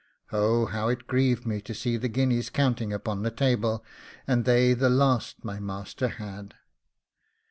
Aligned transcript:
Oh, 0.31 0.65
how 0.65 0.87
it 0.87 1.05
grieved 1.05 1.45
me 1.45 1.61
to 1.61 1.75
see 1.75 1.95
the 1.95 2.09
guineas 2.09 2.49
counting 2.49 2.91
upon 2.91 3.21
the 3.21 3.29
table, 3.29 3.85
and 4.25 4.45
they 4.45 4.73
the 4.73 4.89
last 4.89 5.45
my 5.45 5.59
master 5.59 6.07
had! 6.07 6.55